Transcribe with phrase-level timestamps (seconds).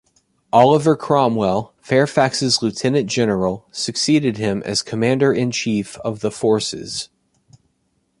[0.51, 7.09] Oliver Cromwell, Fairfax's Lieutenant-General, succeeded him as Commander-in-chief of the Forces.